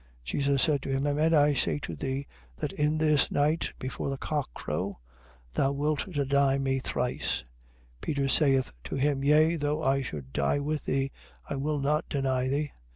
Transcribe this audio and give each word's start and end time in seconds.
26:34. 0.23 0.23
Jesus 0.25 0.61
said 0.63 0.81
to 0.81 0.89
him: 0.89 1.05
Amen 1.05 1.33
I 1.35 1.53
say 1.53 1.77
to 1.77 1.95
thee 1.95 2.25
that 2.55 2.73
in 2.73 2.97
this 2.97 3.29
night 3.29 3.71
before 3.77 4.09
the 4.09 4.17
cock 4.17 4.51
crow, 4.55 4.97
thou 5.53 5.73
wilt 5.73 6.11
deny 6.11 6.57
me 6.57 6.79
thrice. 6.79 7.43
26:35. 8.01 8.01
Peter 8.01 8.27
saith 8.27 8.71
to 8.83 8.95
him: 8.95 9.23
Yea, 9.23 9.57
though 9.57 9.83
I 9.83 10.01
should 10.01 10.33
die 10.33 10.57
with 10.57 10.85
thee, 10.85 11.11
I 11.47 11.55
will 11.55 11.77
not 11.77 12.09
deny 12.09 12.47
thee. 12.47 12.71